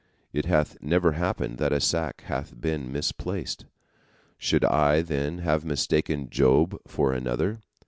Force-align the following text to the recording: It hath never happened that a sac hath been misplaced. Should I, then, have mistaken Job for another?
It 0.33 0.45
hath 0.45 0.77
never 0.81 1.11
happened 1.11 1.59
that 1.59 1.71
a 1.71 1.79
sac 1.79 2.21
hath 2.23 2.59
been 2.59 2.91
misplaced. 2.91 3.65
Should 4.39 4.63
I, 4.65 5.03
then, 5.03 5.37
have 5.37 5.63
mistaken 5.63 6.31
Job 6.31 6.75
for 6.87 7.13
another? 7.13 7.59